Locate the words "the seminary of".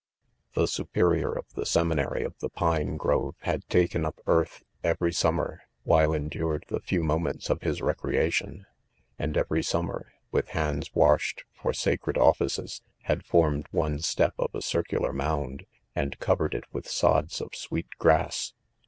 1.53-2.33